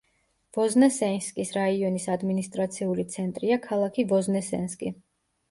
ვოზნესენსკის 0.57 1.53
რაიონის 1.57 2.07
ადმინისტრაციული 2.15 3.07
ცენტრია 3.17 3.61
ქალაქი 3.69 4.09
ვოზნესენსკი. 4.15 4.93